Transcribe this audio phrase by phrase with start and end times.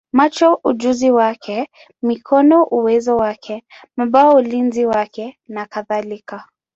[0.11, 1.69] macho ujuzi wake,
[2.01, 3.63] mikono uwezo wake,
[3.97, 6.47] mabawa ulinzi wake, nakadhalika.